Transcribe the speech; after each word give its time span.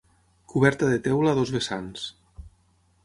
Coberta 0.53 0.87
de 0.93 0.97
teula 1.07 1.33
a 1.35 1.39
dos 1.41 1.53
vessants. 1.59 2.09